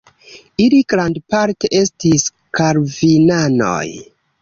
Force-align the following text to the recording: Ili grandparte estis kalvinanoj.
Ili 0.63 0.79
grandparte 0.93 1.71
estis 1.83 2.27
kalvinanoj. 2.61 3.87